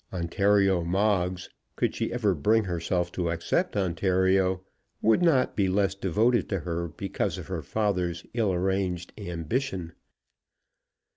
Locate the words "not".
5.21-5.55